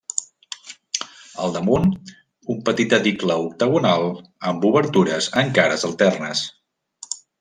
[1.47, 1.91] Al damunt,
[2.55, 4.07] un petit edicle octagonal
[4.53, 6.43] amb obertures en cares alternes.